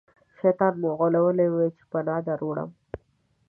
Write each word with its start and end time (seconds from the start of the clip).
شیطان 0.37 0.73
مو 0.81 0.89
غولوي 0.97 1.47
ووایئ 1.49 1.71
چې 1.77 1.83
پناه 1.91 2.19
دروړم. 2.27 2.69